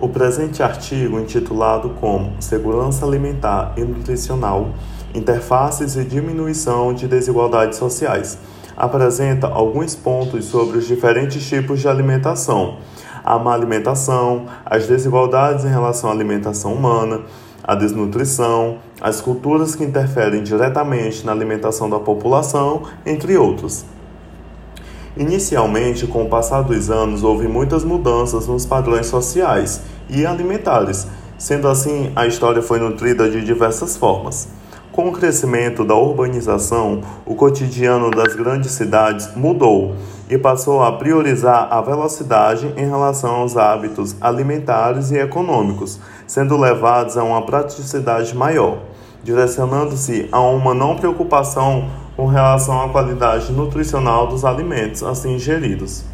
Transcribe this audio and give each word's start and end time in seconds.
O 0.00 0.08
presente 0.08 0.62
artigo, 0.62 1.18
intitulado 1.18 1.90
como 2.00 2.40
Segurança 2.40 3.04
Alimentar 3.04 3.72
e 3.76 3.80
Nutricional, 3.80 4.68
Interfaces 5.12 5.96
e 5.96 6.04
Diminuição 6.04 6.94
de 6.94 7.08
Desigualdades 7.08 7.78
Sociais, 7.78 8.38
apresenta 8.76 9.48
alguns 9.48 9.96
pontos 9.96 10.44
sobre 10.44 10.78
os 10.78 10.86
diferentes 10.86 11.44
tipos 11.48 11.80
de 11.80 11.88
alimentação, 11.88 12.76
a 13.24 13.40
má 13.40 13.52
alimentação, 13.52 14.46
as 14.64 14.86
desigualdades 14.86 15.64
em 15.64 15.68
relação 15.68 16.10
à 16.10 16.12
alimentação 16.12 16.74
humana, 16.74 17.22
a 17.64 17.74
desnutrição, 17.74 18.78
as 19.00 19.20
culturas 19.20 19.74
que 19.74 19.82
interferem 19.82 20.44
diretamente 20.44 21.26
na 21.26 21.32
alimentação 21.32 21.90
da 21.90 21.98
população, 21.98 22.84
entre 23.04 23.36
outros. 23.36 23.84
Inicialmente, 25.18 26.06
com 26.06 26.22
o 26.22 26.28
passar 26.28 26.62
dos 26.62 26.88
anos, 26.90 27.24
houve 27.24 27.48
muitas 27.48 27.82
mudanças 27.82 28.46
nos 28.46 28.64
padrões 28.64 29.06
sociais 29.06 29.80
e 30.08 30.24
alimentares. 30.24 31.08
Sendo 31.36 31.66
assim, 31.66 32.12
a 32.14 32.24
história 32.24 32.62
foi 32.62 32.78
nutrida 32.78 33.28
de 33.28 33.44
diversas 33.44 33.96
formas. 33.96 34.46
Com 34.92 35.08
o 35.08 35.12
crescimento 35.12 35.84
da 35.84 35.96
urbanização, 35.96 37.00
o 37.26 37.34
cotidiano 37.34 38.12
das 38.12 38.36
grandes 38.36 38.70
cidades 38.70 39.28
mudou 39.34 39.96
e 40.30 40.38
passou 40.38 40.84
a 40.84 40.92
priorizar 40.92 41.66
a 41.68 41.80
velocidade 41.80 42.72
em 42.76 42.88
relação 42.88 43.36
aos 43.36 43.56
hábitos 43.56 44.14
alimentares 44.20 45.10
e 45.10 45.18
econômicos, 45.18 45.98
sendo 46.28 46.56
levados 46.56 47.16
a 47.16 47.24
uma 47.24 47.42
praticidade 47.42 48.36
maior, 48.36 48.78
direcionando-se 49.24 50.28
a 50.30 50.40
uma 50.40 50.74
não 50.74 50.94
preocupação 50.94 51.88
relação 52.28 52.80
à 52.82 52.88
qualidade 52.88 53.52
nutricional 53.52 54.26
dos 54.26 54.44
alimentos 54.44 55.02
assim 55.02 55.34
ingeridos. 55.34 56.04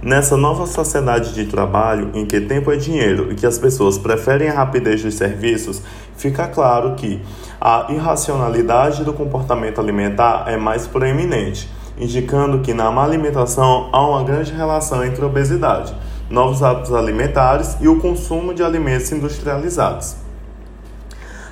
Nessa 0.00 0.36
nova 0.36 0.64
sociedade 0.64 1.34
de 1.34 1.46
trabalho, 1.46 2.10
em 2.14 2.24
que 2.24 2.40
tempo 2.40 2.70
é 2.70 2.76
dinheiro 2.76 3.32
e 3.32 3.34
que 3.34 3.44
as 3.44 3.58
pessoas 3.58 3.98
preferem 3.98 4.48
a 4.48 4.54
rapidez 4.54 5.02
dos 5.02 5.14
serviços, 5.14 5.82
fica 6.16 6.46
claro 6.46 6.94
que 6.94 7.20
a 7.60 7.86
irracionalidade 7.90 9.02
do 9.02 9.12
comportamento 9.12 9.80
alimentar 9.80 10.44
é 10.46 10.56
mais 10.56 10.86
proeminente, 10.86 11.68
indicando 11.98 12.60
que 12.60 12.72
na 12.72 12.92
má 12.92 13.02
alimentação 13.02 13.88
há 13.92 14.06
uma 14.06 14.22
grande 14.22 14.52
relação 14.52 15.04
entre 15.04 15.24
obesidade, 15.24 15.92
novos 16.30 16.62
hábitos 16.62 16.94
alimentares 16.94 17.76
e 17.80 17.88
o 17.88 17.98
consumo 17.98 18.54
de 18.54 18.62
alimentos 18.62 19.10
industrializados. 19.10 20.14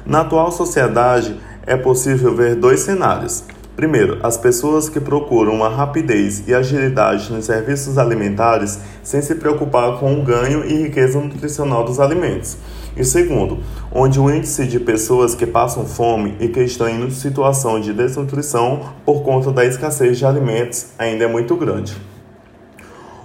Na 0.06 0.20
atual 0.20 0.52
sociedade, 0.52 1.36
é 1.66 1.76
possível 1.76 2.34
ver 2.34 2.54
dois 2.54 2.80
cenários. 2.80 3.42
Primeiro, 3.74 4.18
as 4.22 4.38
pessoas 4.38 4.88
que 4.88 4.98
procuram 4.98 5.52
uma 5.52 5.68
rapidez 5.68 6.48
e 6.48 6.54
agilidade 6.54 7.30
nos 7.30 7.44
serviços 7.44 7.98
alimentares 7.98 8.78
sem 9.02 9.20
se 9.20 9.34
preocupar 9.34 9.98
com 9.98 10.18
o 10.18 10.22
ganho 10.22 10.64
e 10.64 10.84
riqueza 10.84 11.20
nutricional 11.20 11.84
dos 11.84 12.00
alimentos. 12.00 12.56
E 12.96 13.04
segundo, 13.04 13.58
onde 13.92 14.18
o 14.18 14.30
índice 14.30 14.66
de 14.66 14.80
pessoas 14.80 15.34
que 15.34 15.44
passam 15.44 15.84
fome 15.84 16.36
e 16.40 16.48
que 16.48 16.60
estão 16.62 16.88
em 16.88 17.10
situação 17.10 17.78
de 17.78 17.92
desnutrição 17.92 18.94
por 19.04 19.22
conta 19.22 19.52
da 19.52 19.66
escassez 19.66 20.16
de 20.16 20.24
alimentos 20.24 20.86
ainda 20.98 21.24
é 21.24 21.28
muito 21.28 21.54
grande. 21.54 21.94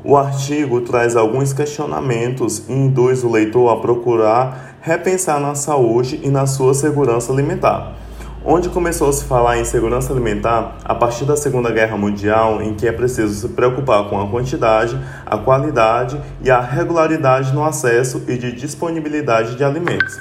O 0.04 0.18
artigo 0.18 0.82
traz 0.82 1.16
alguns 1.16 1.54
questionamentos 1.54 2.64
e 2.68 2.74
induz 2.74 3.24
o 3.24 3.32
leitor 3.32 3.72
a 3.72 3.80
procurar 3.80 4.76
repensar 4.82 5.40
na 5.40 5.56
saúde 5.56 6.20
e 6.24 6.30
na 6.30 6.46
sua 6.46 6.74
segurança 6.74 7.32
alimentar 7.32 8.02
onde 8.44 8.70
começou 8.70 9.10
a 9.10 9.14
se 9.14 9.26
falar 9.26 9.60
em 9.60 9.66
segurança 9.66 10.12
alimentar 10.12 10.78
a 10.84 10.96
partir 10.96 11.26
da 11.26 11.38
Segunda 11.38 11.72
Guerra 11.72 11.96
Mundial, 11.96 12.62
em 12.62 12.74
que 12.74 12.88
é 12.88 12.92
preciso 12.92 13.34
se 13.34 13.54
preocupar 13.54 14.10
com 14.10 14.20
a 14.20 14.28
quantidade, 14.28 15.00
a 15.26 15.38
qualidade 15.38 16.20
e 16.44 16.50
a 16.50 16.60
regularidade 16.60 17.54
no 17.54 17.64
acesso 17.64 18.24
e 18.28 18.38
de 18.38 18.52
disponibilidade 18.52 19.56
de 19.56 19.64
alimentos. 19.64 20.20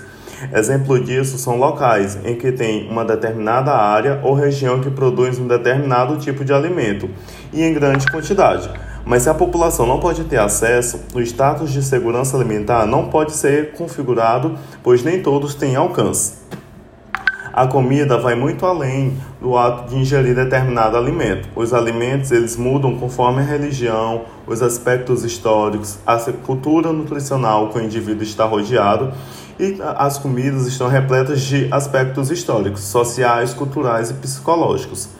Exemplo 0.54 0.98
disso 0.98 1.36
são 1.36 1.58
locais 1.58 2.18
em 2.24 2.34
que 2.34 2.50
tem 2.50 2.88
uma 2.90 3.04
determinada 3.04 3.72
área 3.72 4.20
ou 4.22 4.32
região 4.32 4.80
que 4.80 4.90
produz 4.90 5.38
um 5.38 5.46
determinado 5.46 6.16
tipo 6.16 6.44
de 6.44 6.52
alimento 6.52 7.10
e 7.52 7.62
em 7.62 7.74
grande 7.74 8.10
quantidade. 8.10 8.70
Mas 9.04 9.22
se 9.22 9.30
a 9.30 9.34
população 9.34 9.86
não 9.86 9.98
pode 9.98 10.24
ter 10.24 10.38
acesso, 10.38 11.00
o 11.14 11.20
status 11.20 11.70
de 11.70 11.82
segurança 11.82 12.36
alimentar 12.36 12.86
não 12.86 13.08
pode 13.08 13.32
ser 13.32 13.72
configurado, 13.72 14.54
pois 14.82 15.02
nem 15.02 15.22
todos 15.22 15.54
têm 15.54 15.76
alcance. 15.76 16.40
A 17.60 17.66
comida 17.66 18.16
vai 18.16 18.34
muito 18.34 18.64
além 18.64 19.18
do 19.38 19.54
ato 19.54 19.90
de 19.90 19.96
ingerir 19.98 20.34
determinado 20.34 20.96
alimento. 20.96 21.46
Os 21.54 21.74
alimentos 21.74 22.30
eles 22.30 22.56
mudam 22.56 22.96
conforme 22.96 23.40
a 23.40 23.44
religião, 23.44 24.22
os 24.46 24.62
aspectos 24.62 25.24
históricos, 25.24 25.98
a 26.06 26.16
cultura 26.32 26.90
nutricional 26.90 27.68
que 27.68 27.76
o 27.76 27.82
indivíduo 27.82 28.22
está 28.22 28.46
rodeado 28.46 29.12
e 29.58 29.76
as 29.94 30.16
comidas 30.16 30.66
estão 30.66 30.88
repletas 30.88 31.42
de 31.42 31.68
aspectos 31.70 32.30
históricos, 32.30 32.80
sociais, 32.80 33.52
culturais 33.52 34.08
e 34.08 34.14
psicológicos 34.14 35.10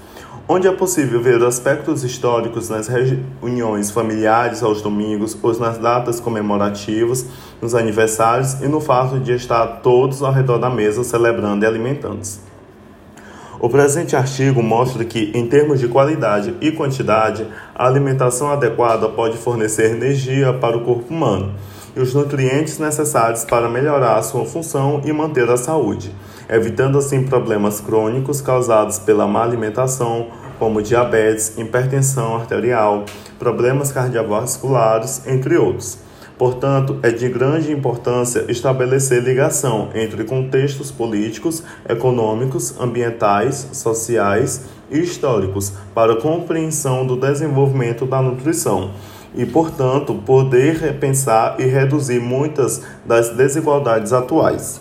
onde 0.52 0.66
é 0.66 0.72
possível 0.72 1.22
ver 1.22 1.40
aspectos 1.44 2.02
históricos 2.02 2.68
nas 2.68 2.88
reuniões 2.88 3.92
familiares 3.92 4.64
aos 4.64 4.82
domingos 4.82 5.38
ou 5.40 5.56
nas 5.60 5.78
datas 5.78 6.18
comemorativas, 6.18 7.24
nos 7.60 7.74
aniversários 7.74 8.54
e 8.60 8.68
no 8.68 8.80
fato 8.80 9.18
de 9.18 9.32
estar 9.32 9.80
todos 9.82 10.22
ao 10.22 10.32
redor 10.32 10.58
da 10.58 10.70
mesa 10.70 11.04
celebrando 11.04 11.64
e 11.64 11.68
alimentando-se. 11.68 12.40
O 13.60 13.68
presente 13.68 14.16
artigo 14.16 14.62
mostra 14.62 15.04
que, 15.04 15.30
em 15.34 15.46
termos 15.46 15.78
de 15.78 15.86
qualidade 15.86 16.54
e 16.62 16.72
quantidade, 16.72 17.46
a 17.74 17.86
alimentação 17.86 18.50
adequada 18.50 19.06
pode 19.06 19.36
fornecer 19.36 19.90
energia 19.90 20.52
para 20.54 20.78
o 20.78 20.80
corpo 20.80 21.12
humano 21.12 21.52
e 21.94 22.00
os 22.00 22.14
nutrientes 22.14 22.78
necessários 22.78 23.44
para 23.44 23.68
melhorar 23.68 24.16
a 24.16 24.22
sua 24.22 24.46
função 24.46 25.02
e 25.04 25.12
manter 25.12 25.50
a 25.50 25.58
saúde, 25.58 26.10
evitando 26.48 26.96
assim 26.96 27.24
problemas 27.24 27.80
crônicos 27.80 28.40
causados 28.40 28.98
pela 28.98 29.26
má 29.26 29.42
alimentação, 29.42 30.28
como 30.58 30.80
diabetes, 30.80 31.58
hipertensão 31.58 32.36
arterial, 32.36 33.04
problemas 33.38 33.92
cardiovasculares, 33.92 35.26
entre 35.26 35.58
outros. 35.58 35.98
Portanto, 36.40 36.98
é 37.02 37.10
de 37.10 37.28
grande 37.28 37.70
importância 37.70 38.46
estabelecer 38.48 39.22
ligação 39.22 39.90
entre 39.94 40.24
contextos 40.24 40.90
políticos, 40.90 41.62
econômicos, 41.86 42.80
ambientais, 42.80 43.68
sociais 43.74 44.62
e 44.90 45.00
históricos 45.00 45.70
para 45.94 46.16
compreensão 46.16 47.06
do 47.06 47.14
desenvolvimento 47.14 48.06
da 48.06 48.22
nutrição 48.22 48.92
e, 49.34 49.44
portanto, 49.44 50.14
poder 50.14 50.76
repensar 50.76 51.56
e 51.60 51.66
reduzir 51.66 52.20
muitas 52.20 52.80
das 53.04 53.36
desigualdades 53.36 54.14
atuais. 54.14 54.78